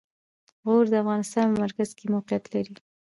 [0.65, 2.75] غور د افغانستان په مرکز کې موقعیت لري.